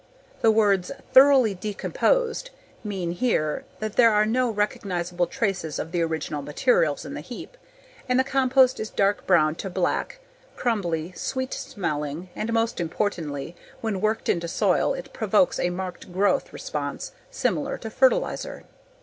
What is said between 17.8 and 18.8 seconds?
fertilizer.